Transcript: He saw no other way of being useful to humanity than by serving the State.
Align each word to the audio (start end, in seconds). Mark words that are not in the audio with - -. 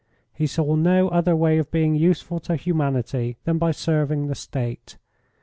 He 0.33 0.47
saw 0.47 0.73
no 0.75 1.09
other 1.09 1.35
way 1.35 1.59
of 1.59 1.69
being 1.69 1.93
useful 1.93 2.39
to 2.39 2.55
humanity 2.55 3.37
than 3.43 3.59
by 3.59 3.69
serving 3.69 4.25
the 4.25 4.33
State. 4.33 4.97